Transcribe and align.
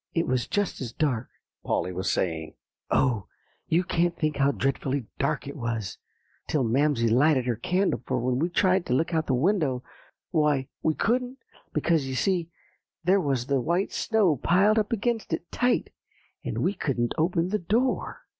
"It 0.15 0.25
was 0.25 0.47
just 0.47 0.81
as 0.81 0.91
dark," 0.91 1.29
Polly 1.63 1.93
was 1.93 2.11
saying, 2.11 2.55
"oh! 2.89 3.27
you 3.67 3.83
can't 3.83 4.17
think 4.17 4.37
how 4.37 4.51
dreadfully 4.51 5.05
dark 5.19 5.47
it 5.47 5.55
was, 5.55 5.99
till 6.47 6.63
Mamsie 6.63 7.07
lighted 7.07 7.45
her 7.45 7.55
candle; 7.55 8.01
for 8.07 8.17
when 8.19 8.39
we 8.39 8.49
tried 8.49 8.83
to 8.87 8.93
look 8.95 9.13
out 9.13 9.25
of 9.25 9.25
the 9.27 9.35
window, 9.35 9.83
why 10.31 10.69
we 10.81 10.95
couldn't, 10.95 11.37
because, 11.71 12.07
you 12.07 12.15
see, 12.15 12.49
there 13.03 13.21
was 13.21 13.45
the 13.45 13.61
white 13.61 13.91
snow 13.91 14.37
piled 14.37 14.79
up 14.79 14.91
against 14.91 15.33
it 15.33 15.51
tight; 15.51 15.93
and 16.43 16.63
we 16.63 16.73
couldn't 16.73 17.13
open 17.19 17.49
the 17.49 17.59
door." 17.59 18.21